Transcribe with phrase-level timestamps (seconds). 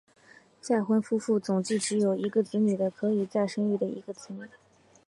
[0.59, 4.47] 再婚夫妇总计只有一个子女的可以再生育一个子女。